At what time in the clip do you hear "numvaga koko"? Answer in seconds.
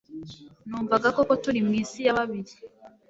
0.67-1.33